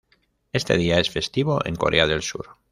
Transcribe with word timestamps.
Este 0.51 0.77
día 0.77 0.97
es 0.99 1.11
festivo 1.11 1.61
en 1.63 1.75
Corea 1.75 2.07
del 2.07 2.23
Sur. 2.23 2.57